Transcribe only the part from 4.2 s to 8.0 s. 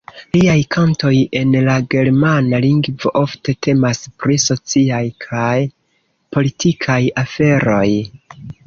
pri sociaj kaj politikaj aferoj.